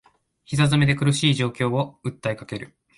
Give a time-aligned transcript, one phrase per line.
[0.45, 2.73] 膝詰めで苦しい現状を訴えかける